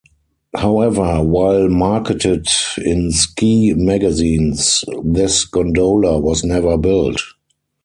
[0.57, 2.47] However, while marketed
[2.83, 7.21] in ski magazines, this gondola was never built.